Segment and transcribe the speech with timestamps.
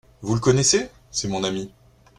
[0.23, 0.89] Vous le connaissez?
[1.11, 1.71] C'est mon ami.